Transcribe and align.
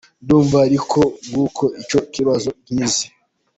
Ndumva 0.23 0.57
ari 0.65 0.77
uko 0.83 0.99
nguko 1.27 1.63
icyo 1.81 1.99
kibazo 2.13 2.49
nkizi. 2.73 3.05